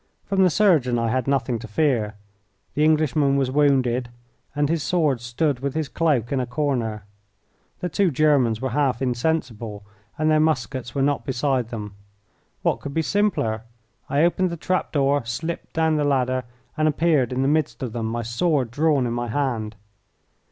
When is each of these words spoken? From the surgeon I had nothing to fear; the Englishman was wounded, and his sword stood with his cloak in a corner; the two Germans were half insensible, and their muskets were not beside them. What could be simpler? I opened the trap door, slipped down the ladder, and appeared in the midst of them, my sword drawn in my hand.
From 0.25 0.41
the 0.41 0.49
surgeon 0.49 0.97
I 0.97 1.09
had 1.09 1.27
nothing 1.27 1.59
to 1.59 1.67
fear; 1.67 2.15
the 2.73 2.83
Englishman 2.83 3.37
was 3.37 3.51
wounded, 3.51 4.09
and 4.55 4.67
his 4.67 4.81
sword 4.81 5.21
stood 5.21 5.59
with 5.59 5.75
his 5.75 5.87
cloak 5.89 6.31
in 6.31 6.39
a 6.39 6.47
corner; 6.47 7.03
the 7.81 7.87
two 7.89 8.09
Germans 8.09 8.59
were 8.59 8.71
half 8.71 8.99
insensible, 9.03 9.83
and 10.17 10.31
their 10.31 10.39
muskets 10.39 10.95
were 10.95 11.03
not 11.03 11.23
beside 11.23 11.69
them. 11.69 11.93
What 12.63 12.79
could 12.79 12.95
be 12.95 13.03
simpler? 13.03 13.61
I 14.09 14.23
opened 14.23 14.49
the 14.49 14.57
trap 14.57 14.91
door, 14.91 15.23
slipped 15.23 15.73
down 15.73 15.97
the 15.97 16.03
ladder, 16.03 16.45
and 16.75 16.87
appeared 16.87 17.31
in 17.31 17.43
the 17.43 17.47
midst 17.47 17.83
of 17.83 17.93
them, 17.93 18.07
my 18.07 18.23
sword 18.23 18.71
drawn 18.71 19.05
in 19.05 19.13
my 19.13 19.27
hand. 19.27 19.75